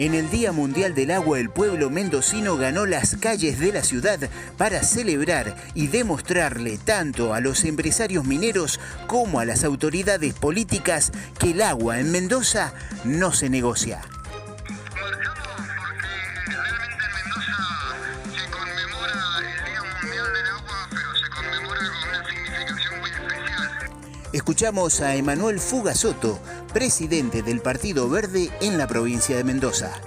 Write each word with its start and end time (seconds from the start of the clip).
En 0.00 0.14
el 0.14 0.30
Día 0.30 0.52
Mundial 0.52 0.94
del 0.94 1.10
Agua, 1.10 1.40
el 1.40 1.50
pueblo 1.50 1.90
mendocino 1.90 2.56
ganó 2.56 2.86
las 2.86 3.16
calles 3.16 3.58
de 3.58 3.72
la 3.72 3.82
ciudad 3.82 4.20
para 4.56 4.84
celebrar 4.84 5.56
y 5.74 5.88
demostrarle 5.88 6.78
tanto 6.78 7.34
a 7.34 7.40
los 7.40 7.64
empresarios 7.64 8.24
mineros 8.24 8.78
como 9.08 9.40
a 9.40 9.44
las 9.44 9.64
autoridades 9.64 10.34
políticas 10.34 11.10
que 11.40 11.50
el 11.50 11.62
agua 11.62 11.98
en 11.98 12.12
Mendoza 12.12 12.72
no 13.02 13.32
se 13.32 13.50
negocia. 13.50 14.00
Escuchamos 24.32 25.00
a 25.00 25.16
Emanuel 25.16 25.58
Fugasoto, 25.58 26.38
presidente 26.78 27.42
del 27.42 27.60
Partido 27.60 28.08
Verde 28.08 28.50
en 28.60 28.78
la 28.78 28.86
provincia 28.86 29.36
de 29.36 29.42
Mendoza. 29.42 30.00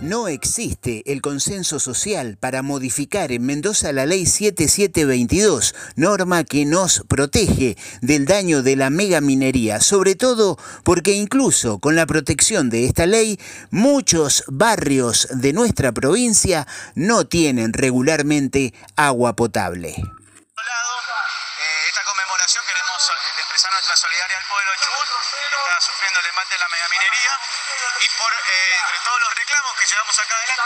No 0.00 0.28
existe 0.28 1.02
el 1.12 1.20
consenso 1.20 1.78
social 1.78 2.38
para 2.40 2.62
modificar 2.62 3.32
en 3.32 3.44
Mendoza 3.44 3.92
la 3.92 4.06
ley 4.06 4.24
7722, 4.24 5.74
norma 5.94 6.42
que 6.44 6.64
nos 6.64 7.04
protege 7.06 7.76
del 8.00 8.24
daño 8.24 8.62
de 8.62 8.76
la 8.76 8.88
megaminería, 8.88 9.80
sobre 9.80 10.14
todo 10.14 10.58
porque 10.84 11.12
incluso 11.12 11.80
con 11.80 11.96
la 11.96 12.06
protección 12.06 12.70
de 12.70 12.86
esta 12.86 13.04
ley, 13.04 13.38
muchos 13.70 14.42
barrios 14.48 15.28
de 15.34 15.52
nuestra 15.52 15.92
provincia 15.92 16.66
no 16.94 17.26
tienen 17.26 17.74
regularmente 17.74 18.72
agua 18.96 19.36
potable. 19.36 19.94
Nuestra 23.90 24.08
solidaridad 24.08 24.38
al 24.38 24.46
pueblo 24.46 24.72
Chubut, 24.76 25.08
que 25.50 25.56
está 25.56 25.80
sufriendo 25.80 26.20
el 26.20 26.26
embate 26.26 26.54
de 26.54 26.58
la 26.60 26.68
megaminería. 26.68 27.40
Y 27.98 28.08
por 28.10 28.32
eh, 28.32 28.76
entre 28.78 28.98
todos 29.00 29.20
los 29.20 29.34
reclamos 29.34 29.76
que 29.78 29.86
llevamos 29.86 30.18
acá 30.20 30.36
adelante, 30.36 30.64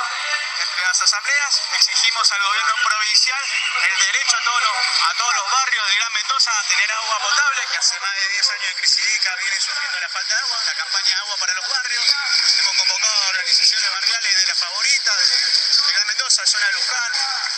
entre 0.61 0.83
las 0.83 1.01
asambleas, 1.01 1.63
exigimos 1.73 2.33
al 2.33 2.43
gobierno 2.43 2.75
provincial 2.85 3.45
el 3.81 3.99
derecho 3.99 4.37
a 4.37 4.41
todos 4.45 4.63
los, 4.63 4.77
a 5.09 5.15
todos 5.15 5.35
los 5.37 5.51
barrios 5.51 5.89
de 5.89 5.97
Gran 5.97 6.13
Mendoza 6.13 6.51
a 6.53 6.65
tener 6.65 6.93
agua 6.93 7.19
potable, 7.21 7.67
que 7.67 7.79
hace 7.79 8.01
más 8.01 8.15
de 8.15 8.29
10 8.29 8.51
años 8.51 8.69
de 8.69 8.75
crisis 8.75 8.99
hídrica 9.01 9.37
viene 9.37 9.61
sufriendo 9.61 10.01
la 10.01 10.09
falta 10.11 10.35
de 10.35 10.41
agua, 10.43 10.59
la 10.67 10.75
campaña 10.75 11.19
Agua 11.25 11.37
para 11.39 11.55
los 11.55 11.69
Barrios, 11.69 12.07
hemos 12.59 12.77
convocado 12.77 13.23
a 13.25 13.29
organizaciones 13.29 13.91
barriales 13.91 14.37
de 14.37 14.47
la 14.47 14.55
favorita, 14.55 15.17
de, 15.17 15.93
Gran 15.95 16.07
Mendoza, 16.09 16.47
zona 16.47 16.67
de 16.67 16.73
Luján, 16.73 17.13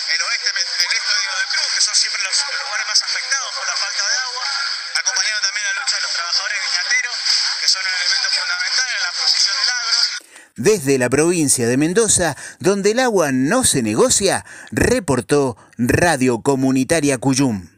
el 0.08 0.22
oeste 0.22 0.52
del 0.52 0.92
este 0.94 1.14
de 1.14 1.46
Cruz, 1.46 1.72
que 1.74 1.80
son 1.80 1.94
siempre 1.96 2.22
los 2.22 2.44
lugares 2.60 2.86
más 2.86 3.02
afectados 3.02 3.54
por 3.54 3.66
la 3.66 3.76
falta 3.76 4.08
de 4.08 4.16
agua, 4.18 4.44
trabajadores 6.16 6.58
viñateros, 6.64 7.16
que 7.60 7.68
son 7.68 7.82
un 7.84 7.92
elemento 7.92 8.28
fundamental 8.32 8.88
en 8.96 9.02
la 9.04 9.12
posición 9.20 9.54
del 9.60 9.70
agro. 9.76 9.96
Desde 10.56 10.98
la 10.98 11.10
provincia 11.10 11.68
de 11.68 11.76
Mendoza, 11.76 12.36
donde 12.58 12.92
el 12.92 13.00
agua 13.00 13.32
no 13.32 13.64
se 13.64 13.82
negocia, 13.82 14.44
reportó 14.72 15.56
Radio 15.76 16.40
Comunitaria 16.40 17.18
Cuyum. 17.18 17.75